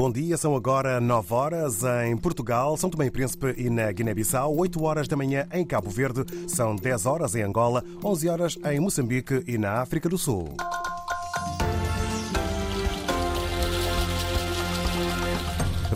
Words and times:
Bom 0.00 0.10
dia, 0.10 0.38
são 0.38 0.56
agora 0.56 0.98
9 0.98 1.34
horas 1.34 1.82
em 2.06 2.16
Portugal, 2.16 2.74
São 2.74 2.88
Tomé 2.88 3.04
e 3.04 3.10
Príncipe 3.10 3.54
e 3.58 3.68
na 3.68 3.92
Guiné-Bissau, 3.92 4.56
8 4.56 4.82
horas 4.82 5.06
da 5.06 5.14
manhã 5.14 5.46
em 5.52 5.62
Cabo 5.62 5.90
Verde, 5.90 6.24
são 6.48 6.74
10 6.74 7.04
horas 7.04 7.34
em 7.34 7.42
Angola, 7.42 7.84
11 8.02 8.28
horas 8.30 8.58
em 8.64 8.80
Moçambique 8.80 9.44
e 9.46 9.58
na 9.58 9.82
África 9.82 10.08
do 10.08 10.16
Sul. 10.16 10.56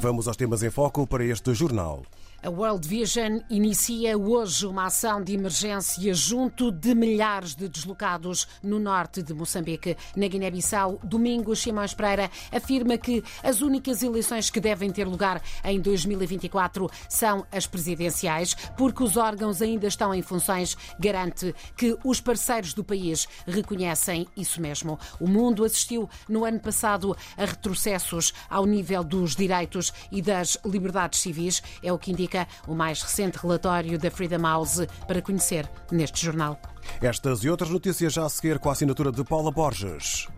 Vamos 0.05 0.29
aos 0.29 0.37
temas 0.37 0.63
em 0.63 0.69
foco 0.69 1.07
para 1.07 1.25
este 1.25 1.55
jornal. 1.55 2.03
A 2.43 2.51
World 2.51 2.87
Vision 2.87 3.39
inicia 3.49 4.19
hoje 4.19 4.67
uma 4.67 4.85
ação 4.85 5.25
de 5.25 5.33
emergência 5.33 6.13
junto 6.13 6.71
de 6.71 6.95
milhares 6.95 7.55
de 7.55 7.67
deslocados 7.71 8.47
no 8.63 8.79
norte 8.79 9.23
de 9.23 9.33
Moçambique. 9.33 9.97
Na 10.15 10.29
Guiné-Bissau, 10.29 11.01
Domingos 11.03 11.61
Simões 11.61 11.95
Pereira 11.95 12.31
afirma 12.53 12.99
que 12.99 13.25
as 13.43 13.63
únicas 13.63 14.03
eleições 14.03 14.51
que 14.51 14.61
devem 14.61 14.91
ter 14.91 15.07
lugar 15.07 15.43
em 15.65 15.81
2024 15.81 16.91
são 17.09 17.47
as 17.51 17.67
presidenciais, 17.67 18.53
porque 18.77 19.03
os 19.03 19.17
órgãos 19.17 19.63
ainda 19.63 19.87
estão 19.87 20.15
em 20.15 20.21
funções, 20.21 20.77
garante 21.01 21.55
que 21.75 21.97
os 22.05 22.21
parceiros 22.21 22.75
do 22.75 22.85
país 22.85 23.27
reconhecem 23.47 24.27
isso 24.37 24.61
mesmo. 24.61 24.99
O 25.19 25.27
mundo 25.27 25.65
assistiu 25.65 26.11
no 26.29 26.45
ano 26.45 26.61
passado 26.61 27.17
a 27.39 27.45
retrocessos 27.47 28.35
ao 28.51 28.67
nível 28.67 29.03
dos 29.03 29.35
direitos 29.35 29.94
e 30.11 30.21
das 30.21 30.59
liberdades 30.65 31.21
civis, 31.21 31.63
é 31.83 31.93
o 31.93 31.99
que 31.99 32.11
indica 32.11 32.47
o 32.67 32.75
mais 32.75 33.03
recente 33.03 33.39
relatório 33.39 33.99
da 33.99 34.11
Freedom 34.11 34.43
House 34.43 34.87
para 35.07 35.23
conhecer 35.23 35.71
neste 35.91 36.25
jornal. 36.25 36.59
Estas 37.01 37.45
e 37.45 37.51
outras 37.51 37.71
notícias 37.71 38.13
já 38.13 38.25
a 38.25 38.29
seguir 38.29 38.59
com 38.59 38.69
a 38.69 38.73
assinatura 38.73 39.11
de 39.11 39.25
Paula 39.25 39.51
Borges. 39.51 40.29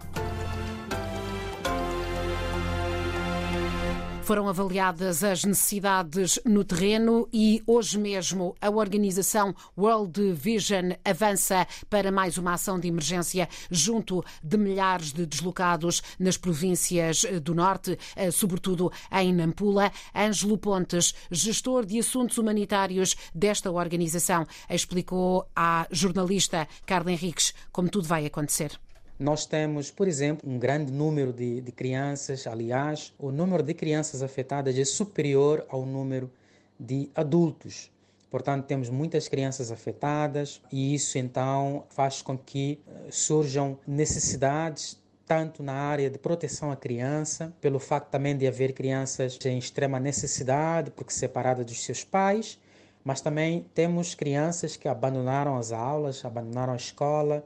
Foram 4.26 4.48
avaliadas 4.48 5.22
as 5.22 5.44
necessidades 5.44 6.40
no 6.44 6.64
terreno 6.64 7.28
e 7.32 7.62
hoje 7.64 7.96
mesmo 7.96 8.56
a 8.60 8.68
organização 8.68 9.54
World 9.78 10.32
Vision 10.32 10.94
avança 11.04 11.64
para 11.88 12.10
mais 12.10 12.36
uma 12.36 12.54
ação 12.54 12.76
de 12.80 12.88
emergência 12.88 13.48
junto 13.70 14.24
de 14.42 14.58
milhares 14.58 15.12
de 15.12 15.24
deslocados 15.24 16.02
nas 16.18 16.36
províncias 16.36 17.24
do 17.40 17.54
Norte, 17.54 17.96
eh, 18.16 18.32
sobretudo 18.32 18.90
em 19.12 19.32
Nampula. 19.32 19.92
Ângelo 20.12 20.58
Pontes, 20.58 21.14
gestor 21.30 21.86
de 21.86 22.00
assuntos 22.00 22.36
humanitários 22.36 23.14
desta 23.32 23.70
organização, 23.70 24.44
explicou 24.68 25.48
à 25.54 25.86
jornalista 25.88 26.66
Carla 26.84 27.12
Henriques 27.12 27.54
como 27.70 27.88
tudo 27.88 28.08
vai 28.08 28.26
acontecer. 28.26 28.76
Nós 29.18 29.46
temos, 29.46 29.90
por 29.90 30.06
exemplo, 30.06 30.48
um 30.48 30.58
grande 30.58 30.92
número 30.92 31.32
de, 31.32 31.62
de 31.62 31.72
crianças. 31.72 32.46
Aliás, 32.46 33.14
o 33.18 33.30
número 33.32 33.62
de 33.62 33.72
crianças 33.72 34.22
afetadas 34.22 34.78
é 34.78 34.84
superior 34.84 35.64
ao 35.70 35.86
número 35.86 36.30
de 36.78 37.08
adultos. 37.14 37.90
Portanto, 38.30 38.66
temos 38.66 38.90
muitas 38.90 39.26
crianças 39.26 39.72
afetadas 39.72 40.60
e 40.70 40.94
isso 40.94 41.16
então 41.16 41.84
faz 41.88 42.20
com 42.20 42.36
que 42.36 42.78
eh, 42.86 43.08
surjam 43.10 43.78
necessidades 43.86 45.00
tanto 45.26 45.62
na 45.62 45.72
área 45.72 46.10
de 46.10 46.18
proteção 46.18 46.70
à 46.70 46.76
criança, 46.76 47.54
pelo 47.58 47.78
facto 47.78 48.10
também 48.10 48.36
de 48.36 48.46
haver 48.46 48.74
crianças 48.74 49.38
em 49.46 49.58
extrema 49.58 49.98
necessidade, 49.98 50.90
porque 50.90 51.12
separadas 51.12 51.64
dos 51.64 51.82
seus 51.82 52.04
pais, 52.04 52.60
mas 53.02 53.22
também 53.22 53.64
temos 53.74 54.14
crianças 54.14 54.76
que 54.76 54.86
abandonaram 54.86 55.56
as 55.56 55.72
aulas, 55.72 56.24
abandonaram 56.24 56.74
a 56.74 56.76
escola, 56.76 57.44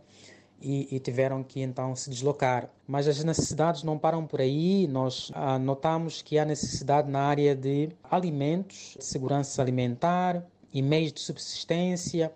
e, 0.61 0.95
e, 0.95 1.01
tiveram 1.01 1.43
que 1.43 1.61
então 1.61 1.97
se 1.97 2.11
deslocar. 2.11 2.69
Mas 2.87 3.09
as 3.09 3.23
necessidades 3.25 3.83
não 3.83 3.99
param 3.99 4.27
por 4.27 4.41
aí. 4.41 4.87
Nós 4.87 5.33
ah, 5.35 5.59
notamos 5.59 6.23
que 6.23 6.39
há 6.39 6.45
necessidade 6.45 7.11
na 7.11 7.21
área 7.23 7.55
de 7.57 7.91
alimentos, 8.11 8.97
de 8.99 9.05
segurança 9.05 9.63
alimentar 9.63 10.45
e 10.73 10.83
meios 10.83 11.13
de 11.13 11.21
subsistência. 11.21 12.33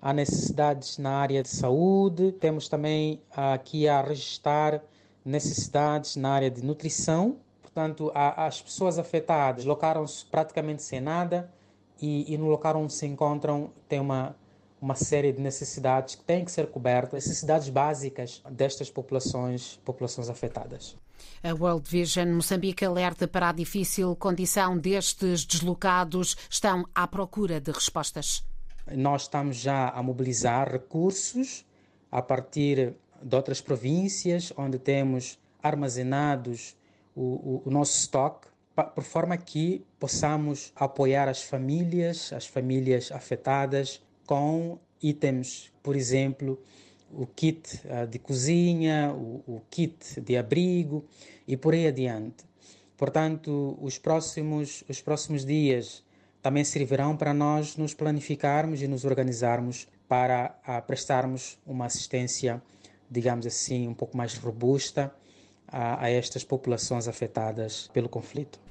Há 0.00 0.12
necessidades 0.12 0.98
na 0.98 1.16
área 1.16 1.42
de 1.42 1.48
saúde. 1.48 2.32
Temos 2.32 2.68
também 2.68 3.20
aqui 3.30 3.86
a 3.88 4.00
registrar 4.00 4.82
necessidades 5.24 6.16
na 6.16 6.30
área 6.30 6.50
de 6.50 6.64
nutrição. 6.64 7.36
Portanto, 7.60 8.10
a, 8.14 8.46
as 8.46 8.62
pessoas 8.62 8.98
afetadas 8.98 9.56
deslocaram-se 9.56 10.24
praticamente 10.26 10.82
sem 10.82 11.00
nada 11.00 11.52
e, 12.00 12.32
e 12.32 12.38
no 12.38 12.46
local 12.46 12.76
onde 12.76 12.92
se 12.92 13.06
encontram 13.06 13.70
tem 13.88 14.00
uma 14.00 14.34
uma 14.80 14.94
série 14.94 15.32
de 15.32 15.40
necessidades 15.40 16.14
que 16.14 16.24
têm 16.24 16.44
que 16.44 16.50
ser 16.50 16.66
cobertas, 16.66 17.24
necessidades 17.24 17.68
básicas 17.68 18.42
destas 18.50 18.90
populações, 18.90 19.80
populações 19.84 20.28
afetadas. 20.28 20.96
A 21.42 21.52
World 21.54 21.88
Vision 21.88 22.28
Moçambique 22.34 22.84
alerta 22.84 23.26
para 23.26 23.48
a 23.48 23.52
difícil 23.52 24.14
condição 24.16 24.76
destes 24.76 25.44
deslocados, 25.44 26.36
estão 26.50 26.86
à 26.94 27.06
procura 27.06 27.60
de 27.60 27.70
respostas. 27.70 28.44
Nós 28.92 29.22
estamos 29.22 29.56
já 29.56 29.88
a 29.88 30.02
mobilizar 30.02 30.70
recursos 30.70 31.64
a 32.10 32.22
partir 32.22 32.94
de 33.22 33.36
outras 33.36 33.60
províncias, 33.60 34.52
onde 34.56 34.78
temos 34.78 35.38
armazenados 35.62 36.76
o, 37.14 37.22
o, 37.22 37.62
o 37.64 37.70
nosso 37.70 37.98
estoque, 37.98 38.46
por 38.94 39.02
forma 39.02 39.36
que 39.38 39.84
possamos 39.98 40.72
apoiar 40.76 41.28
as 41.28 41.42
famílias, 41.42 42.32
as 42.32 42.46
famílias 42.46 43.10
afetadas, 43.10 44.02
com 44.26 44.78
itens, 45.02 45.72
por 45.82 45.96
exemplo, 45.96 46.60
o 47.12 47.26
kit 47.26 47.80
uh, 47.84 48.06
de 48.06 48.18
cozinha, 48.18 49.14
o, 49.14 49.62
kit 49.70 50.20
de 50.20 50.36
abrigo 50.36 51.04
e 51.46 51.56
por 51.56 51.74
aí 51.74 51.86
adiante. 51.86 52.44
Portanto, 52.96 53.78
os 53.80 53.98
próximos, 53.98 54.82
os 54.88 55.00
próximos 55.00 55.44
dias 55.44 56.02
também 56.42 56.64
servirão 56.64 57.16
para 57.16 57.32
nós 57.32 57.76
nos 57.76 57.94
planificarmos 57.94 58.82
e 58.82 58.88
nos 58.88 59.04
organizarmos 59.04 59.88
para 60.08 60.58
uh, 60.66 60.84
prestarmos 60.86 61.58
uma 61.66 61.86
assistência, 61.86 62.62
digamos 63.10 63.46
assim, 63.46 63.88
um 63.88 63.94
pouco 63.94 64.16
mais 64.16 64.34
robusta 64.34 65.14
a, 65.68 66.04
a 66.04 66.10
estas 66.10 66.44
populações 66.44 67.08
afetadas 67.08 67.88
pelo 67.92 68.08
conflito. 68.08 68.65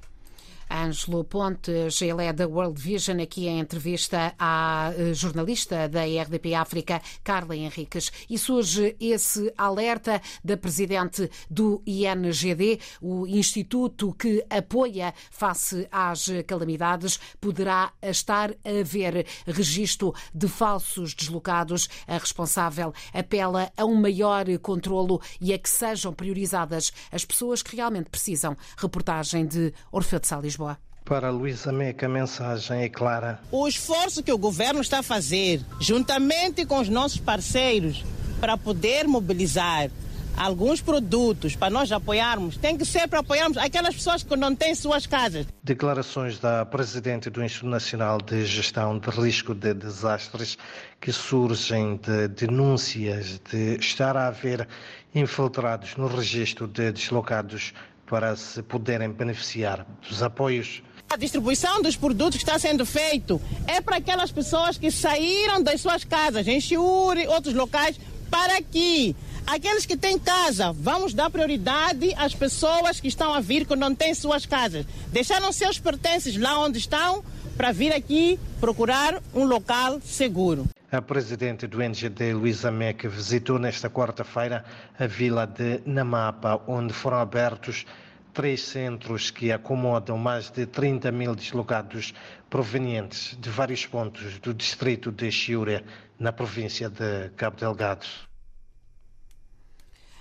Ângelo 0.70 1.24
Pontes, 1.24 2.02
ele 2.02 2.26
é 2.26 2.34
da 2.34 2.48
World 2.48 2.80
Vision, 2.82 3.22
aqui 3.22 3.48
em 3.48 3.60
entrevista 3.60 4.34
à 4.40 4.92
eh, 4.98 5.14
jornalista 5.14 5.88
da 5.88 6.04
RDP 6.04 6.54
África, 6.56 7.02
Carla 7.24 7.56
Henriques. 7.56 8.12
E 8.30 8.38
surge 8.38 8.96
esse 9.00 9.54
alerta 9.58 10.22
da 10.44 10.58
presidente 10.58 11.30
do 11.50 11.82
INGD, 11.86 12.80
o 13.02 13.28
instituto 13.28 14.14
que 14.14 14.46
apoia 14.50 15.14
face 15.30 15.88
às 15.92 16.28
calamidades, 16.48 17.20
poderá 17.40 17.92
estar 18.02 18.52
a 18.52 18.80
haver 18.80 19.26
registro 19.46 20.14
de 20.34 20.48
falsos 20.48 21.14
deslocados. 21.14 21.88
A 22.08 22.18
responsável 22.18 22.94
apela 23.14 23.72
a 23.78 23.86
um 23.86 23.96
maior 23.96 24.46
controlo 24.60 25.22
e 25.40 25.54
a 25.54 25.58
que 25.58 25.70
sejam 25.70 26.14
priorizadas 26.14 26.92
as 27.12 27.24
pessoas 27.24 27.62
que 27.62 27.76
realmente 27.76 28.10
precisam. 28.10 28.56
Reportagem 28.78 29.46
de 29.46 29.74
Orfeu 29.92 30.20
de 30.20 30.28
Salis 30.28 30.55
Lisboa. 30.56 30.78
Para 31.04 31.30
Luísa 31.30 31.72
Meca, 31.72 32.08
a 32.08 32.10
mensagem 32.10 32.82
é 32.82 32.90
clara. 32.90 33.40
O 33.52 33.68
esforço 33.68 34.24
que 34.24 34.32
o 34.32 34.38
governo 34.38 34.82
está 34.82 35.00
a 35.00 35.04
fazer, 35.04 35.62
juntamente 35.80 36.66
com 36.66 36.80
os 36.80 36.90
nossos 36.90 37.20
parceiros, 37.20 38.04
para 38.40 38.58
poder 38.58 39.08
mobilizar 39.08 39.92
alguns 40.36 40.82
produtos 40.82 41.56
para 41.56 41.70
nós 41.70 41.92
apoiarmos, 41.92 42.58
tem 42.58 42.76
que 42.76 42.86
ser 42.86 43.08
para 43.08 43.20
apoiarmos 43.20 43.58
aquelas 43.58 43.96
pessoas 43.96 44.24
que 44.24 44.36
não 44.36 44.56
têm 44.56 44.74
suas 44.74 45.06
casas. 45.06 45.46
Declarações 45.64 46.40
da 46.40 46.66
Presidente 46.66 47.30
do 47.30 47.44
Instituto 47.44 47.70
Nacional 47.70 48.18
de 48.20 48.46
Gestão 48.46 48.98
de 48.98 49.10
Risco 49.10 49.54
de 49.54 49.74
Desastres 49.74 50.58
que 51.00 51.12
surgem 51.12 51.98
de 51.98 52.28
denúncias 52.30 53.40
de 53.52 53.76
estar 53.76 54.18
a 54.18 54.28
haver 54.28 54.68
infiltrados 55.14 55.96
no 55.96 56.08
registro 56.08 56.68
de 56.68 56.92
deslocados 56.92 57.74
para 58.06 58.36
se 58.36 58.62
poderem 58.62 59.12
beneficiar 59.12 59.86
dos 60.08 60.22
apoios. 60.22 60.84
A 61.10 61.18
distribuição 61.18 61.82
dos 61.82 61.96
produtos 61.96 62.38
que 62.38 62.44
está 62.44 62.58
sendo 62.58 62.86
feito 62.86 63.42
é 63.68 63.80
para 63.80 63.98
aquelas 63.98 64.32
pessoas 64.32 64.78
que 64.78 64.90
saíram 64.92 65.62
das 65.62 65.82
suas 65.82 66.04
casas, 66.04 66.48
em 66.48 66.60
Chiuri, 66.60 67.28
outros 67.28 67.54
locais, 67.54 68.00
para 68.30 68.62
que 68.62 69.16
aqueles 69.46 69.86
que 69.86 69.96
têm 69.96 70.18
casa, 70.18 70.72
vamos 70.74 71.14
dar 71.14 71.30
prioridade 71.30 72.14
às 72.18 72.34
pessoas 72.34 73.00
que 73.00 73.08
estão 73.08 73.34
a 73.34 73.40
vir 73.40 73.66
que 73.66 73.76
não 73.76 73.94
têm 73.94 74.14
suas 74.14 74.46
casas. 74.46 74.86
Deixaram 75.12 75.52
seus 75.52 75.80
pertences 75.80 76.36
lá 76.38 76.60
onde 76.60 76.80
estão 76.80 77.24
para 77.56 77.72
vir 77.72 77.94
aqui 77.94 78.40
procurar 78.60 79.22
um 79.34 79.46
local 79.46 80.02
seguro. 80.04 80.66
A 80.96 81.02
presidente 81.02 81.68
do 81.68 81.82
NGD, 81.82 82.34
Luísa 82.34 82.72
Meque, 82.72 83.10
visitou 83.10 83.60
nesta 83.60 83.90
quarta-feira 83.90 84.64
a 84.98 85.06
vila 85.06 85.46
de 85.46 85.82
Namapa, 85.86 86.62
onde 86.66 86.94
foram 86.94 87.18
abertos 87.18 87.86
três 88.34 88.62
centros 88.62 89.30
que 89.30 89.52
acomodam 89.52 90.18
mais 90.18 90.50
de 90.50 90.66
30 90.66 91.12
mil 91.12 91.36
deslocados 91.36 92.14
provenientes 92.50 93.38
de 93.38 93.50
vários 93.50 93.86
pontos 93.86 94.40
do 94.40 94.54
distrito 94.54 95.12
de 95.12 95.30
Chiure, 95.30 95.84
na 96.18 96.32
província 96.32 96.90
de 96.90 97.30
Cabo 97.36 97.58
Delgado. 97.58 98.08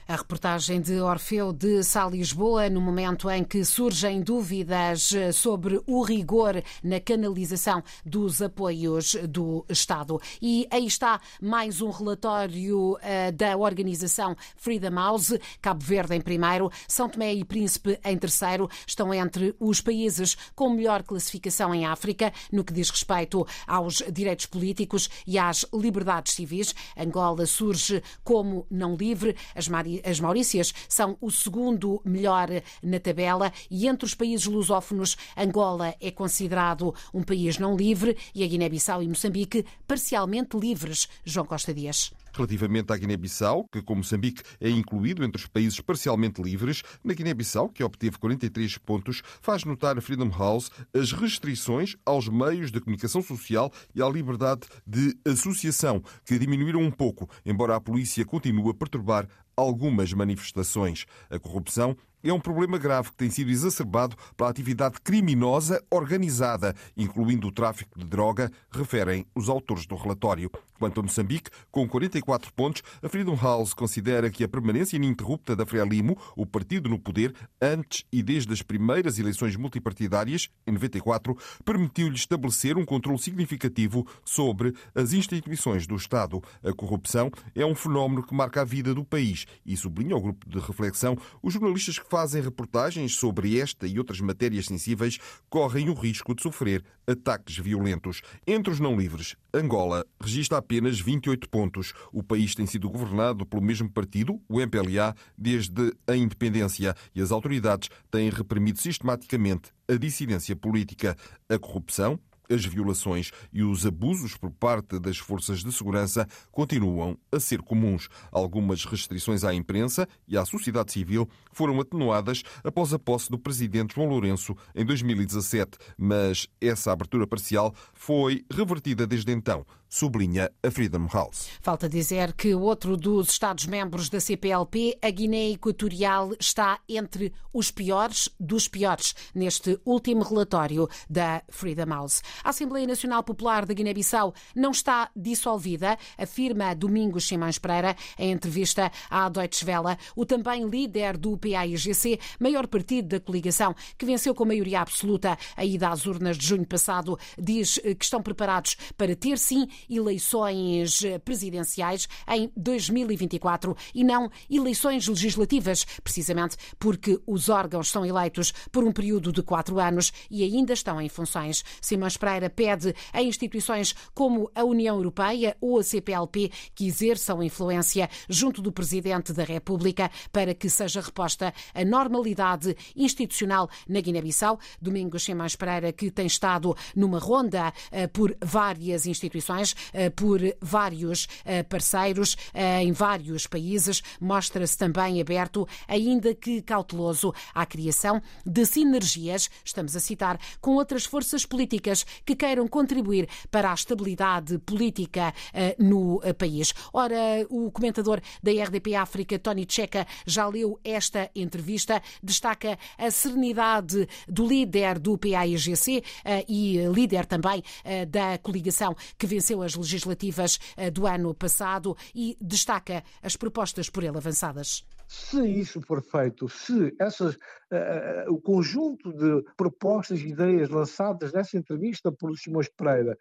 A 0.07 0.17
reportagem 0.17 0.83
de 0.83 1.01
Orfeu 1.01 1.51
de 1.51 1.83
Sá 1.83 2.07
Lisboa, 2.07 2.69
no 2.69 2.79
momento 2.79 3.31
em 3.31 3.43
que 3.43 3.65
surgem 3.65 4.21
dúvidas 4.21 5.15
eh, 5.15 5.33
sobre 5.33 5.81
o 5.87 6.03
rigor 6.03 6.63
na 6.83 7.01
canalização 7.01 7.83
dos 8.05 8.43
apoios 8.43 9.15
do 9.27 9.65
Estado. 9.67 10.21
E 10.43 10.69
aí 10.71 10.87
está 10.87 11.19
mais 11.41 11.81
um 11.81 11.89
relatório 11.89 12.93
uh, 12.93 13.33
da 13.35 13.57
organização 13.57 14.37
Freedom 14.59 14.95
House. 14.95 15.39
Cabo 15.63 15.83
Verde 15.83 16.15
em 16.15 16.21
primeiro, 16.21 16.71
São 16.87 17.09
Tomé 17.09 17.33
e 17.33 17.43
Príncipe 17.43 17.99
em 18.05 18.19
terceiro, 18.19 18.69
estão 18.87 19.13
entre 19.15 19.57
os 19.59 19.81
países 19.81 20.37
com 20.55 20.69
melhor 20.69 21.03
classificação 21.03 21.75
em 21.75 21.87
África 21.87 22.31
no 22.53 22.63
que 22.63 22.75
diz 22.75 22.91
respeito 22.91 23.47
aos 23.67 24.03
direitos 24.13 24.45
políticos 24.45 25.09
e 25.27 25.39
às 25.39 25.65
liberdades 25.73 26.35
civis. 26.35 26.75
Angola 26.95 27.47
surge 27.47 28.03
como 28.23 28.67
não 28.71 28.97
livre. 28.97 29.35
As 29.55 29.67
as 30.05 30.21
Maurícias 30.21 30.73
são 30.89 31.17
o 31.21 31.31
segundo 31.31 32.01
melhor 32.05 32.49
na 32.83 32.99
tabela 32.99 33.53
e 33.71 33.87
entre 33.87 34.07
os 34.07 34.15
países 34.15 34.47
lusófonos, 34.47 35.17
Angola 35.37 35.95
é 36.01 36.11
considerado 36.11 36.95
um 37.13 37.23
país 37.23 37.59
não 37.59 37.77
livre 37.77 38.17
e 38.35 38.43
a 38.43 38.47
Guiné-Bissau 38.47 39.03
e 39.03 39.09
Moçambique 39.09 39.65
parcialmente 39.87 40.57
livres. 40.57 41.09
João 41.25 41.47
Costa 41.47 41.73
Dias. 41.75 42.13
Relativamente 42.35 42.93
à 42.93 42.97
Guiné-Bissau, 42.97 43.69
que, 43.71 43.81
como 43.81 43.99
Moçambique, 43.99 44.43
é 44.61 44.69
incluído 44.69 45.23
entre 45.23 45.41
os 45.41 45.47
países 45.47 45.81
parcialmente 45.81 46.43
livres, 46.43 46.83
na 47.05 47.15
Guiné-Bissau, 47.15 47.69
que 47.69 47.85
obteve 47.85 48.19
43 48.19 48.77
pontos, 48.79 49.23
faz 49.41 49.65
notar 49.65 49.97
a 49.97 50.01
Freedom 50.01 50.31
House 50.31 50.69
as 50.93 51.13
restrições 51.13 51.97
aos 52.05 52.29
meios 52.29 52.73
de 52.73 52.81
comunicação 52.81 53.23
social 53.23 53.73
e 53.95 54.03
à 54.03 54.09
liberdade 54.09 54.63
de 54.85 55.17
associação, 55.25 56.03
que 56.25 56.39
diminuíram 56.39 56.83
um 56.83 56.91
pouco, 56.91 57.31
embora 57.47 57.77
a 57.77 57.81
polícia 57.81 58.25
continue 58.25 58.71
a 58.71 58.75
perturbar 58.75 59.29
algumas 59.57 60.13
manifestações. 60.13 61.07
A 61.31 61.39
corrupção 61.39 61.97
é 62.25 62.33
um 62.33 62.41
problema 62.41 62.79
grave 62.79 63.11
que 63.11 63.17
tem 63.17 63.31
sido 63.31 63.51
exacerbado 63.51 64.17
pela 64.37 64.49
atividade 64.49 64.97
criminosa 65.03 65.83
organizada, 65.91 66.75
incluindo 66.97 67.49
o 67.49 67.53
tráfico 67.53 67.99
de 67.99 68.07
droga, 68.07 68.51
referem 68.73 69.27
os 69.35 69.49
autores 69.49 69.87
do 69.87 69.95
relatório. 69.95 70.51
Quanto 70.79 71.01
a 71.01 71.03
Moçambique, 71.03 71.51
com 71.71 71.89
44 71.89 72.53
pontos, 72.53 72.83
a 73.03 73.09
Freedom 73.09 73.37
House 73.37 73.75
considera 73.75 74.31
que 74.31 74.43
a 74.43 74.49
permanência 74.49 74.97
ininterrupta 74.97 75.55
da 75.55 75.65
Frelimo, 75.65 76.19
o 76.37 76.45
partido 76.45 76.89
no 76.89 76.99
poder, 76.99 77.35
antes 77.61 78.05
e 78.13 78.23
desde 78.23 78.53
as 78.53 78.63
primeiras 78.63 79.19
eleições 79.19 79.55
multipartidárias, 79.57 80.49
em 80.67 80.73
94, 80.73 81.37
permitiu-lhe 81.65 82.17
estabelecer 82.17 82.77
um 82.77 82.85
controle 82.85 83.19
significativo 83.19 84.07
sobre 84.25 84.75
as 84.95 85.13
instituições 85.13 85.87
do 85.87 85.95
Estado. 85.95 86.43
A 86.63 86.73
corrupção 86.73 87.31
é 87.55 87.65
um 87.65 87.75
fenómeno 87.75 88.23
que 88.23 88.35
marca 88.35 88.63
a 88.63 88.65
vida 88.65 88.95
do 88.95 89.05
país 89.05 89.47
e 89.65 89.77
sublinha 89.77 90.15
ao 90.15 90.21
grupo 90.21 90.49
de 90.49 90.59
reflexão 90.59 91.17
os 91.43 91.53
jornalistas 91.53 91.99
que 91.99 92.09
fazem 92.15 92.41
reportagens 92.41 93.17
sobre 93.17 93.59
esta 93.59 93.89
e 93.89 93.99
outras 93.99 94.21
matérias 94.21 94.67
sensíveis 94.67 95.19
correm 95.51 95.91
o 95.91 95.95
risco 95.95 96.33
de 96.33 96.45
sofrer 96.45 96.85
ataques 97.05 97.59
violentos. 97.59 98.23
Entre 98.47 98.73
os 98.73 98.79
não 98.79 98.97
livres, 98.97 99.35
Angola 99.53 100.07
registra 100.21 100.59
apenas 100.59 101.01
28 101.01 101.49
pontos. 101.49 101.93
O 102.13 102.23
país 102.23 102.55
tem 102.55 102.67
sido 102.67 102.89
governado 102.89 103.45
pelo 103.45 103.61
mesmo 103.61 103.91
partido, 103.91 104.41
o 104.49 104.61
MPLA, 104.61 105.13
desde 105.37 105.93
a 106.07 106.15
independência 106.15 106.95
e 107.13 107.21
as 107.21 107.33
autoridades 107.33 107.89
têm 108.13 108.31
reprimido 108.31 108.81
sistematicamente 108.81 109.73
a 109.89 109.97
dissidência 109.97 110.55
política, 110.55 111.17
a 111.49 111.59
corrupção, 111.59 112.17
as 112.51 112.65
violações 112.65 113.31
e 113.53 113.63
os 113.63 113.87
abusos 113.87 114.37
por 114.37 114.51
parte 114.51 114.99
das 114.99 115.19
forças 115.19 115.63
de 115.63 115.73
segurança 115.73 116.27
continuam 116.51 117.17
a 117.33 117.41
ser 117.41 117.63
comuns. 117.63 118.09
Algumas 118.31 118.85
restrições 118.85 119.45
à 119.45 119.55
imprensa 119.55 120.09
e 120.27 120.37
à 120.37 120.45
sociedade 120.45 120.93
civil 120.93 121.29
foram 121.53 121.81
atenuadas 121.81 122.43
após 122.63 122.93
a 122.93 122.99
posse 122.99 123.31
do 123.31 123.39
presidente 123.39 123.95
João 123.95 124.09
Lourenço 124.09 124.57
em 124.75 124.85
2017, 124.85 125.79
mas 125.97 126.47
essa 126.61 126.93
abertura 126.93 127.27
parcial 127.27 127.75
foi 127.93 128.45
revertida 128.51 129.07
desde 129.07 129.33
então 129.33 129.65
sublinha 129.95 130.51
a 130.61 130.71
Freedom 130.73 131.07
House. 131.07 131.49
Falta 131.63 131.89
dizer 131.89 132.33
que 132.33 132.53
outro 132.53 132.97
dos 132.97 133.29
Estados-membros 133.29 134.09
da 134.09 134.19
CPLP, 134.19 134.99
a 135.01 135.09
Guiné 135.09 135.51
Equatorial, 135.51 136.33
está 136.41 136.81
entre 136.89 137.33
os 137.53 137.71
piores 137.71 138.29
dos 138.41 138.67
piores 138.67 139.15
neste 139.33 139.79
último 139.85 140.25
relatório 140.25 140.89
da 141.09 141.45
Freedom 141.49 141.87
House. 141.91 142.23
A 142.43 142.51
Assembleia 142.51 142.89
Nacional 142.89 143.23
Popular 143.23 143.65
da 143.65 143.73
Guiné-Bissau 143.73 144.35
não 144.57 144.73
está 144.73 145.11
dissolvida, 145.15 145.97
afirma 146.19 146.75
Domingos 146.75 147.29
Simões 147.29 147.61
Pereira 147.61 147.95
em 148.19 148.33
entrevista 148.33 148.91
à 149.09 149.29
Deutsche 149.29 149.65
Welle, 149.65 149.97
o 150.17 150.27
também 150.27 150.69
líder 150.69 151.17
do 151.17 151.39
PAIGC, 151.39 152.19
maior 152.41 152.67
partido 152.67 153.11
da 153.11 153.21
coligação, 153.21 153.73
que 153.97 154.05
venceu 154.05 154.35
com 154.35 154.45
maioria 154.45 154.81
absoluta 154.81 155.39
a 155.57 155.65
ida 155.65 155.89
às 155.89 156.05
urnas 156.05 156.37
de 156.37 156.49
junho 156.49 156.67
passado, 156.67 157.17
diz 157.39 157.79
que 157.79 158.05
estão 158.05 158.21
preparados 158.21 158.77
para 158.97 159.15
ter 159.15 159.39
sim 159.39 159.69
eleições 159.89 161.01
presidenciais 161.25 162.09
em 162.29 162.51
2024 162.57 163.77
e 163.95 164.05
não 164.05 164.31
eleições 164.51 165.07
legislativas, 165.07 165.85
precisamente 166.03 166.57
porque 166.79 167.21
os 167.27 167.49
órgãos 167.49 167.91
são 167.91 168.05
eleitos 168.05 168.53
por 168.71 168.85
um 168.85 168.93
período 168.93 169.33
de 169.33 169.43
quatro 169.43 169.79
anos 169.79 170.13
e 170.31 170.43
ainda 170.43 170.73
estão 170.73 171.01
em 171.01 171.09
funções. 171.09 171.65
Simões 171.81 172.17
Pereira 172.17 172.51
pede 172.51 172.95
a 173.13 173.23
instituições 173.23 173.95
como 174.15 174.51
a 174.55 174.65
União 174.65 174.97
Europeia 174.97 175.57
ou 175.61 175.79
a 175.79 175.83
CPLP 175.83 176.51
que 176.75 176.87
exerçam 176.87 177.43
influência 177.43 178.09
junto 178.29 178.63
do 178.63 178.73
Presidente 178.73 179.33
da 179.33 179.45
República 179.45 180.11
para 180.33 180.55
que 180.55 180.69
seja 180.69 181.01
reposta 181.01 181.53
a 181.75 181.85
normalidade 181.85 182.77
institucional 182.97 183.69
na 183.89 184.01
Guiné-Bissau. 184.01 184.59
Domingos 184.81 185.25
Simões 185.25 185.57
Pereira, 185.57 185.93
que 185.93 186.11
tem 186.11 186.27
estado 186.27 186.77
numa 186.95 187.19
ronda 187.19 187.69
uh, 187.69 188.09
por 188.09 188.37
várias 188.43 189.07
instituições, 189.07 189.74
uh, 189.75 190.11
por 190.15 190.41
vários 190.61 191.25
uh, 191.25 191.65
parceiros 191.69 192.37
em 192.55 192.93
vários 192.93 193.47
países, 193.47 194.03
mostra-se 194.21 194.77
também 194.77 195.21
aberto, 195.21 195.67
ainda 195.89 196.35
que 196.35 196.63
cauteloso, 196.63 197.33
à 197.55 197.67
criação 197.67 198.21
de 198.45 198.65
sinergias, 198.65 199.51
estamos 199.65 199.97
a 199.97 200.01
citar, 200.01 200.39
com 200.61 200.77
outras 200.77 201.05
forças 201.05 201.45
políticas 201.45 202.05
que 202.25 202.35
queiram 202.35 202.67
contribuir 202.69 203.29
para 203.51 203.71
a 203.71 203.75
estabilidade 203.75 204.59
política 204.59 205.33
no 205.79 206.21
país. 206.39 206.73
Ora, 206.93 207.17
o 207.51 207.71
comentador 207.71 208.21
da 208.43 208.51
RDP 208.51 208.95
África, 208.95 209.39
Tony 209.39 209.67
Checa, 209.69 210.07
já 210.27 210.47
leu 210.47 210.79
esta 210.85 211.31
entrevista, 211.35 212.03
destaca 212.23 212.79
a 212.99 213.11
serenidade 213.11 214.09
do 214.29 214.47
líder 214.47 214.99
do 214.99 215.19
PAIGC 215.19 216.03
e 216.49 216.79
líder 216.93 217.27
também 217.27 217.63
da 218.09 218.39
coligação 218.39 218.95
que 219.19 219.27
venceu 219.27 219.63
as 219.65 219.75
legislativas 219.75 220.59
eh, 220.77 220.91
do 220.91 221.07
ano 221.07 221.35
passado 221.35 221.97
e 222.15 222.37
destaca 222.41 223.03
as 223.23 223.37
propostas 223.37 223.91
por 223.91 224.03
ele 224.03 224.17
avançadas. 224.17 224.85
Se 225.07 225.47
isso 225.47 225.81
for 225.83 226.03
feito, 226.03 226.49
se 226.49 226.95
essas, 226.99 227.35
uh, 227.35 228.31
o 228.31 228.41
conjunto 228.41 229.13
de 229.13 229.45
propostas 229.57 230.21
e 230.21 230.29
ideias 230.29 230.71
lançadas 230.71 231.33
nessa 231.33 231.59
entrevista 231.59 232.11
por 232.11 232.37
Simões 232.39 232.69
Pereira 232.69 233.17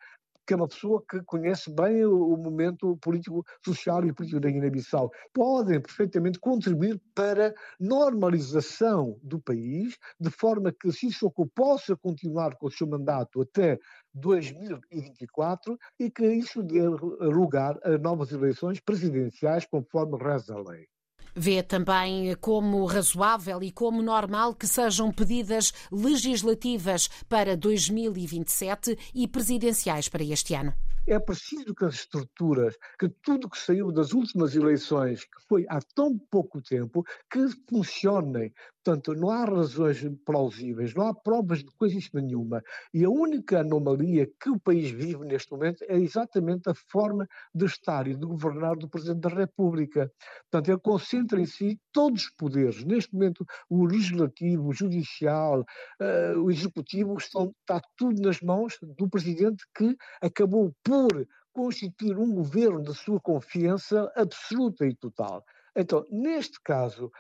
que 0.46 0.54
é 0.54 0.58
uma 0.58 0.68
pessoa 0.68 1.04
que 1.10 1.22
conhece 1.24 1.72
bem 1.72 2.06
o, 2.06 2.36
momento 2.38 2.98
político, 2.98 3.46
social 3.64 4.06
e 4.06 4.14
político 4.14 4.42
da 4.42 4.50
Guiné-Bissau, 4.50 5.12
podem 5.34 5.82
perfeitamente 5.82 6.40
contribuir 6.40 7.02
para 7.16 7.54
normalização 7.80 9.18
do 9.24 9.40
país, 9.40 9.98
de 10.20 10.30
forma 10.30 10.72
que 10.72 10.92
Sissoko 10.92 11.48
possa 11.48 11.96
continuar 11.96 12.56
com 12.58 12.68
o 12.68 12.72
seu 12.72 12.88
mandato 12.88 13.42
até 13.42 13.80
2024 14.14 15.78
e 16.00 16.10
que 16.10 16.26
isso 16.26 16.62
dê 16.62 16.88
lugar 16.88 17.80
a 17.84 17.98
novas 17.98 18.32
eleições 18.32 18.80
presidenciais 18.80 19.66
conforme 19.66 20.18
reza 20.18 20.54
a 20.54 20.62
lei. 20.62 20.93
Vê 21.36 21.64
também 21.64 22.36
como 22.36 22.86
razoável 22.86 23.64
e 23.64 23.72
como 23.72 24.02
normal 24.02 24.54
que 24.54 24.68
sejam 24.68 25.12
pedidas 25.12 25.74
legislativas 25.92 27.10
para 27.28 27.58
2027 27.58 28.98
e 29.16 29.28
presidenciais 29.28 30.08
para 30.08 30.24
este 30.24 30.54
ano. 30.54 30.74
É 31.06 31.20
preciso 31.20 31.76
que 31.76 31.84
as 31.84 31.96
estruturas, 31.96 32.78
que 32.98 33.10
tudo 33.10 33.50
que 33.50 33.58
saiu 33.58 33.92
das 33.92 34.14
últimas 34.14 34.56
eleições, 34.56 35.26
que 35.26 35.42
foi 35.50 35.66
há 35.68 35.80
tão 35.94 36.18
pouco 36.18 36.62
tempo, 36.62 37.04
que 37.30 37.46
funcionem. 37.70 38.54
Portanto, 38.84 39.16
não 39.16 39.30
há 39.30 39.46
razões 39.46 40.04
plausíveis, 40.26 40.94
não 40.94 41.08
há 41.08 41.14
provas 41.14 41.60
de 41.60 41.72
coisa 41.78 41.98
nenhuma. 42.16 42.62
E 42.94 43.06
a 43.06 43.10
única 43.10 43.62
anomalia 43.62 44.30
que 44.38 44.50
o 44.50 44.60
país 44.60 44.92
vive 44.92 45.24
neste 45.26 45.54
momento 45.54 45.86
é 45.88 45.98
exatamente 45.98 46.70
a 46.70 46.74
forma 46.76 47.26
de 47.56 47.66
estar 47.66 48.08
e 48.08 48.14
de 48.14 48.26
governar 48.26 48.76
do 48.76 48.90
Presidente 48.90 49.22
da 49.22 49.30
República. 49.30 50.12
Portanto, 50.52 50.70
ele 50.70 50.80
concentra 50.82 51.40
em 51.40 51.46
si 51.46 51.80
todos 51.94 52.24
os 52.24 52.30
poderes. 52.32 52.84
Neste 52.84 53.14
momento, 53.14 53.46
o 53.70 53.86
legislativo, 53.86 54.68
o 54.68 54.74
judicial, 54.74 55.62
uh, 55.62 56.40
o 56.42 56.52
executivo, 56.52 57.16
estão, 57.18 57.56
está 57.62 57.82
tudo 57.96 58.22
nas 58.22 58.42
mãos 58.42 58.78
do 58.82 59.10
Presidente 59.10 59.64
que 59.74 59.96
acabou 60.22 60.76
por 60.84 61.26
constituir 61.54 62.18
um 62.18 62.34
governo 62.34 62.82
de 62.82 62.94
sua 62.96 63.22
confiança 63.22 64.12
absoluta 64.14 64.86
e 64.86 64.94
total. 64.94 65.42
Então, 65.76 66.06
neste 66.12 66.60
caso, 66.62 67.12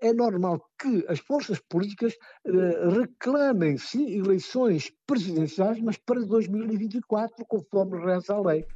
é 0.00 0.12
normal 0.12 0.60
que 0.78 1.04
as 1.08 1.18
forças 1.18 1.58
políticas 1.58 2.14
eh, 2.46 2.88
reclamem, 2.90 3.78
sim, 3.78 4.18
eleições 4.18 4.92
presidenciais, 5.06 5.80
mas 5.80 5.96
para 5.96 6.20
2024, 6.24 7.44
conforme 7.46 8.04
reza 8.04 8.34
a 8.34 8.40
lei 8.40 8.66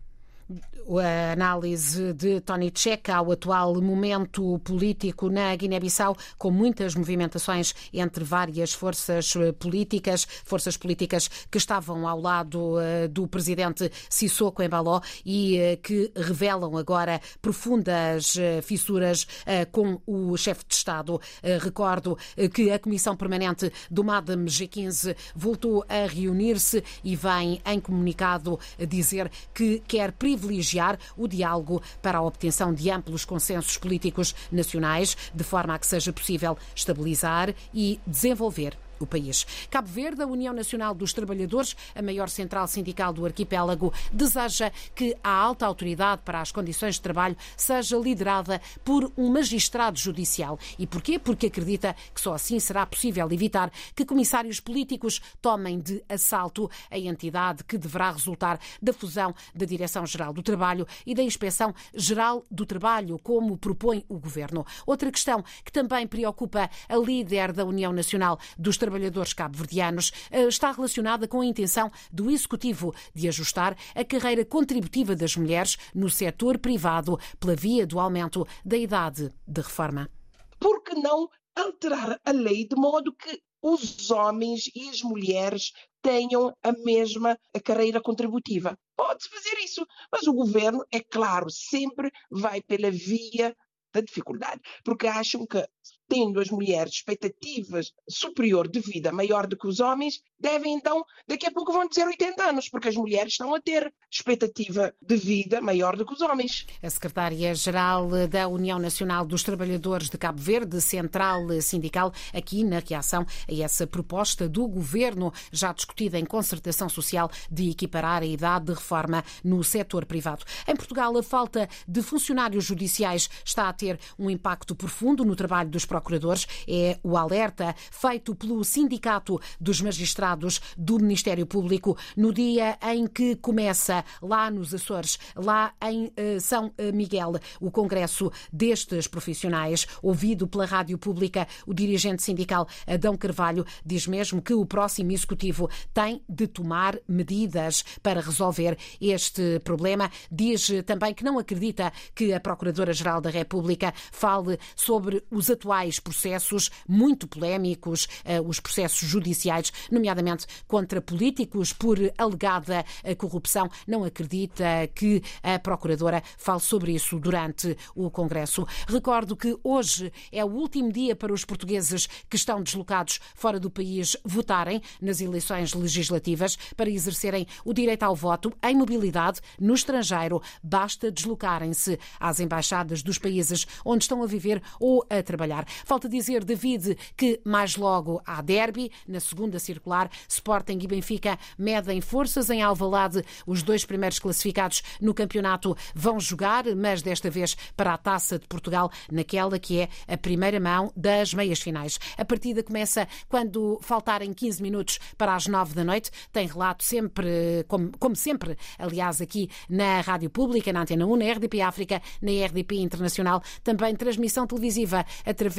a 0.97 1.33
análise 1.33 2.14
de 2.14 2.40
Tony 2.40 2.73
Checa 2.75 3.17
ao 3.17 3.33
atual 3.33 3.81
momento 3.83 4.59
político 4.61 5.28
na 5.28 5.55
Guiné-Bissau, 5.55 6.17
com 6.38 6.50
muitas 6.50 6.95
movimentações 6.95 7.75
entre 7.93 8.25
várias 8.25 8.73
forças 8.73 9.37
eh, 9.37 9.52
políticas, 9.52 10.26
forças 10.45 10.76
políticas 10.76 11.28
que 11.50 11.59
estavam 11.59 12.09
ao 12.09 12.19
lado 12.19 12.81
eh, 12.81 13.09
do 13.09 13.26
presidente 13.26 13.90
Sissoko 14.09 14.62
Embaló 14.62 15.00
e 15.25 15.59
eh, 15.59 15.76
que 15.76 16.11
revelam 16.17 16.76
agora 16.76 17.21
profundas 17.43 18.37
fissuras 18.62 19.26
com 19.73 20.00
o 20.07 20.37
chefe 20.37 20.64
de 20.67 20.75
Estado. 20.75 21.21
Recordo 21.61 22.17
que 22.52 22.71
a 22.71 22.78
Comissão 22.78 23.17
Permanente 23.17 23.73
do 23.90 24.05
MADAM 24.05 24.45
G15 24.45 25.17
voltou 25.35 25.85
a 25.88 26.07
reunir-se 26.07 26.83
e 27.02 27.17
vem 27.17 27.61
em 27.64 27.81
comunicado 27.81 28.59
dizer 28.87 29.31
que 29.52 29.81
quer 29.87 30.12
privilegiar 30.12 30.38
privilegiar 30.38 30.99
o 31.16 31.26
diálogo 31.26 31.83
para 32.00 32.18
a 32.18 32.23
obtenção 32.23 32.73
de 32.73 32.90
amplos 32.90 33.25
consensos 33.25 33.76
políticos 33.76 34.35
nacionais, 34.50 35.16
de 35.35 35.45
forma 35.45 35.75
a 35.75 35.78
que 35.78 35.87
seja 35.87 36.12
possível 36.12 36.57
estabilizar 36.75 37.54
e 37.75 38.00
desenvolver 38.07 38.76
o 39.00 39.07
país. 39.07 39.47
Cabo 39.71 39.88
Verde, 39.88 40.23
a 40.23 40.26
União 40.26 40.52
Nacional 40.52 40.95
dos 40.95 41.12
Trabalhadores, 41.12 41.76
a 41.95 42.02
maior 42.02 42.28
central 42.28 42.67
sindical 42.67 43.12
do 43.12 43.25
arquipélago, 43.25 43.93
deseja 44.12 44.71
que 44.95 45.17
a 45.23 45.31
alta 45.31 45.67
autoridade 45.67 46.23
para 46.25 46.40
as 46.40 46.52
condições 46.52 46.97
de 46.97 47.00
trabalho 47.00 47.37
seja 47.57 47.97
liderada 47.97 48.61
por 48.85 49.12
um 49.17 49.31
magistrado 49.31 49.99
judicial. 49.99 50.59
E 50.78 50.87
porquê? 50.87 51.19
Porque 51.19 51.47
acredita 51.47 51.95
que 52.14 52.21
só 52.21 52.35
assim 52.35 52.59
será 52.59 52.85
possível 52.85 53.31
evitar 53.31 53.71
que 53.95 54.05
comissários 54.05 54.61
políticos 54.61 55.21
tomem 55.40 55.78
de 55.78 56.02
assalto 56.09 56.71
a 56.90 56.99
entidade 56.99 57.64
que 57.64 57.78
deverá 57.78 58.11
resultar 58.11 58.59
da 58.81 58.93
fusão 58.93 59.35
da 59.55 59.64
Direção-Geral 59.64 60.33
do 60.33 60.43
Trabalho 60.43 60.87
e 61.07 61.14
da 61.14 61.23
Inspeção 61.23 61.75
Geral 61.95 62.45
do 62.50 62.67
Trabalho, 62.67 63.19
como 63.19 63.57
propõe 63.57 64.05
o 64.09 64.19
Governo. 64.19 64.67
Outra 64.87 65.11
questão 65.11 65.45
que 65.64 65.73
também 65.73 66.07
preocupa 66.07 66.69
a 66.88 66.97
líder 66.97 67.52
da 67.52 67.64
União 67.64 67.93
Nacional 67.93 68.38
dos 68.59 68.76
Trabalhadores 68.76 68.88
trabalhadores 68.88 69.35
cabo-verdianos 69.35 70.11
eh, 70.30 70.45
está 70.45 70.73
relacionada 70.73 71.28
com 71.28 71.42
a 71.42 71.47
intenção 71.47 71.92
do 72.11 72.30
Executivo 72.30 72.95
de 73.14 73.28
ajustar 73.28 73.76
a 73.95 74.02
carreira 74.02 74.47
contributiva 74.47 75.14
das 75.14 75.37
mulheres 75.37 75.76
no 75.95 76.09
setor 76.09 76.59
privado 76.59 77.18
pela 77.38 77.54
via 77.54 77.87
do 77.87 78.00
aumento 78.00 78.47
da 78.64 78.78
idade 78.78 79.30
de 79.47 79.61
reforma. 79.61 80.11
Por 80.59 80.83
que 80.83 80.95
não 80.95 81.28
alterar 81.54 82.18
a 82.25 82.33
lei 82.33 82.66
de 82.66 82.76
modo 82.76 83.14
que 83.14 83.42
os 83.61 84.11
homens 84.11 84.71
e 84.75 84.88
as 84.88 85.02
mulheres 85.02 85.73
tenham 86.00 86.54
a 86.62 86.73
mesma 86.73 87.37
carreira 87.64 88.00
contributiva. 88.00 88.78
Pode-se 88.97 89.28
fazer 89.28 89.59
isso, 89.62 89.85
mas 90.11 90.26
o 90.26 90.33
governo, 90.33 90.85
é 90.92 91.00
claro, 91.00 91.50
sempre 91.50 92.11
vai 92.30 92.62
pela 92.62 92.90
via 92.90 93.54
da 93.92 94.00
dificuldade, 94.00 94.61
porque 94.85 95.07
acham 95.07 95.45
que 95.47 95.66
tendo 96.08 96.40
as 96.40 96.48
mulheres 96.48 96.94
expectativas 96.94 97.92
superior 98.08 98.66
de 98.66 98.80
vida 98.80 99.12
maior 99.12 99.46
do 99.46 99.56
que 99.56 99.66
os 99.66 99.80
homens, 99.80 100.22
devem 100.40 100.72
então, 100.72 101.04
daqui 101.26 101.46
a 101.46 101.50
pouco 101.50 101.72
vão 101.72 101.86
dizer 101.86 102.06
80 102.06 102.42
anos, 102.42 102.68
porque 102.68 102.88
as 102.88 102.96
mulheres 102.96 103.32
estão 103.32 103.54
a 103.54 103.60
ter 103.60 103.92
expectativa 104.10 104.94
de 105.00 105.16
vida 105.16 105.60
maior 105.60 105.96
do 105.96 106.06
que 106.06 106.12
os 106.12 106.20
homens. 106.20 106.66
A 106.82 106.88
secretária-geral 106.88 108.08
da 108.28 108.48
União 108.48 108.78
Nacional 108.78 109.26
dos 109.26 109.42
Trabalhadores 109.42 110.08
de 110.08 110.16
Cabo 110.16 110.40
Verde, 110.40 110.80
central 110.80 111.48
sindical, 111.60 112.12
aqui 112.32 112.64
na 112.64 112.78
reação 112.78 113.26
a 113.48 113.54
essa 113.54 113.86
proposta 113.86 114.48
do 114.48 114.66
governo, 114.66 115.32
já 115.52 115.72
discutida 115.72 116.18
em 116.18 116.24
concertação 116.24 116.88
social, 116.88 117.30
de 117.50 117.70
equiparar 117.70 118.22
a 118.22 118.26
idade 118.26 118.66
de 118.66 118.72
reforma 118.72 119.24
no 119.44 119.62
setor 119.62 120.06
privado. 120.06 120.44
Em 120.66 120.76
Portugal, 120.76 121.16
a 121.16 121.22
falta 121.22 121.68
de 121.86 122.02
funcionários 122.02 122.64
judiciais 122.64 123.28
está 123.44 123.68
a 123.68 123.72
ter 123.72 123.98
um 124.18 124.30
impacto 124.30 124.74
profundo 124.74 125.24
no 125.24 125.36
trabalho 125.36 125.70
dos 125.70 125.84
procuradores. 125.99 126.47
É 126.67 126.99
o 127.02 127.17
alerta 127.17 127.75
feito 127.90 128.35
pelo 128.35 128.64
Sindicato 128.64 129.40
dos 129.61 129.81
Magistrados 129.81 130.61
do 130.76 130.99
Ministério 130.99 131.47
Público 131.47 131.97
no 132.17 132.33
dia 132.33 132.78
em 132.83 133.07
que 133.07 133.37
começa 133.37 134.05
lá 134.23 134.50
nos 134.50 134.75
Açores, 134.75 135.19
lá 135.35 135.73
em 135.83 136.12
eh, 136.17 136.38
São 136.40 136.73
eh, 136.78 136.93
Miguel, 136.93 137.33
o 137.61 137.71
congresso 137.71 138.31
destes 138.52 139.07
profissionais. 139.07 139.87
Ouvido 140.02 140.47
pela 140.47 140.64
Rádio 140.64 140.99
Pública, 140.99 141.47
o 141.67 141.75
dirigente 141.75 142.23
sindical 142.23 142.69
Adão 142.87 143.17
Carvalho 143.17 143.64
diz 143.85 144.07
mesmo 144.07 144.40
que 144.40 144.55
o 144.55 144.64
próximo 144.64 145.12
executivo 145.12 145.69
tem 145.93 146.23
de 146.28 146.47
tomar 146.47 146.99
medidas 147.09 147.85
para 148.02 148.21
resolver 148.21 148.76
este 149.00 149.59
problema. 149.61 150.11
Diz 150.31 150.71
também 150.87 151.14
que 151.14 151.25
não 151.25 151.38
acredita 151.38 151.93
que 152.14 152.33
a 152.33 152.40
Procuradora-Geral 152.40 153.21
da 153.21 153.31
República 153.31 153.93
fale 154.12 154.59
sobre 154.76 155.23
os 155.31 155.50
atuais 155.50 155.88
processos 156.00 156.71
muito 156.88 157.28
polémicos, 157.28 158.09
eh, 158.25 158.40
os 158.40 158.59
processos 158.59 159.09
judiciais, 159.09 159.73
nomeadamente 159.92 160.47
contra 160.66 161.00
políticos 161.00 161.73
por 161.73 161.99
alegada 162.18 162.85
eh, 163.04 163.14
corrupção. 163.14 163.71
Não 163.87 164.02
acredita 164.02 164.64
que 164.92 165.23
a 165.42 165.59
Procuradora 165.59 166.23
fale 166.37 166.61
sobre 166.61 166.92
isso 166.92 167.18
durante 167.21 167.76
o 167.95 168.11
Congresso. 168.11 168.66
Recordo 168.88 169.37
que 169.37 169.57
hoje 169.62 170.12
é 170.33 170.45
o 170.45 170.49
último 170.49 170.92
dia 170.92 171.14
para 171.14 171.33
os 171.33 171.45
portugueses 171.45 172.09
que 172.28 172.37
estão 172.37 172.61
deslocados 172.62 173.21
fora 173.35 173.61
do 173.61 173.71
país 173.71 174.16
votarem 174.25 174.83
nas 175.00 175.21
eleições 175.21 175.75
legislativas 175.75 176.57
para 176.76 176.90
exercerem 176.90 177.47
o 177.64 177.73
direito 177.73 178.02
ao 178.02 178.16
voto 178.16 178.52
em 178.62 178.75
mobilidade 178.75 179.40
no 179.61 179.75
estrangeiro. 179.75 180.42
Basta 180.62 181.11
deslocarem-se 181.11 181.99
às 182.18 182.40
embaixadas 182.40 183.02
dos 183.02 183.18
países 183.18 183.66
onde 183.85 184.04
estão 184.04 184.23
a 184.23 184.26
viver 184.26 184.62
ou 184.80 185.07
a 185.09 185.23
trabalhar. 185.23 185.66
Falta 185.85 186.08
dizer, 186.08 186.44
David, 186.44 186.97
que 187.16 187.40
mais 187.44 187.76
logo 187.76 188.20
há 188.25 188.40
derby, 188.42 188.90
na 189.06 189.20
segunda 189.20 189.58
circular, 189.58 190.11
Sporting 190.28 190.78
e 190.82 190.87
Benfica 190.87 191.38
medem 191.58 192.00
forças 192.00 192.50
em 192.50 192.62
Alvalade. 192.62 193.25
Os 193.47 193.62
dois 193.62 193.85
primeiros 193.85 194.18
classificados 194.18 194.82
no 195.00 195.14
campeonato 195.14 195.76
vão 195.94 196.18
jogar, 196.20 196.64
mas 196.76 197.02
desta 197.02 197.30
vez 197.30 197.56
para 197.76 197.94
a 197.94 197.99
Taça 197.99 198.38
de 198.38 198.47
Portugal, 198.47 198.90
naquela 199.11 199.58
que 199.58 199.80
é 199.80 199.88
a 200.06 200.16
primeira 200.16 200.61
mão 200.61 200.92
das 200.97 201.35
meias 201.35 201.61
finais. 201.61 201.99
A 202.16 202.25
partida 202.25 202.62
começa 202.62 203.06
quando 203.28 203.78
faltarem 203.82 204.32
15 204.32 204.62
minutos 204.62 204.99
para 205.16 205.35
as 205.35 205.47
9 205.47 205.75
da 205.75 205.85
noite. 205.85 206.11
Tem 206.32 206.47
relato 206.47 206.85
sempre, 206.85 207.64
como, 207.68 207.90
como 207.99 208.16
sempre, 208.16 208.56
aliás, 208.78 209.20
aqui 209.20 209.49
na 209.68 210.00
Rádio 210.00 210.30
Pública, 210.30 210.73
na 210.73 210.82
Antena 210.82 211.06
1, 211.06 211.16
na 211.16 211.32
RDP 211.32 211.61
África, 211.61 212.02
na 212.20 212.32
RDP 212.47 212.76
Internacional, 212.76 213.42
também 213.62 213.94
transmissão 213.94 214.47
televisiva 214.47 215.04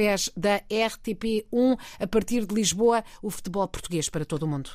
através 0.09 0.31
da 0.35 0.61
RTP1 0.69 1.77
a 1.99 2.07
partir 2.07 2.45
de 2.45 2.55
Lisboa, 2.55 3.03
o 3.21 3.29
futebol 3.29 3.67
português 3.67 4.09
para 4.09 4.25
todo 4.25 4.43
o 4.43 4.47
mundo. 4.47 4.71